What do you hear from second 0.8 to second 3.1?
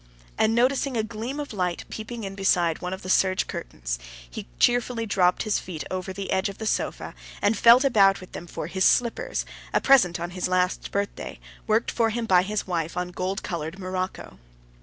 a gleam of light peeping in beside one of the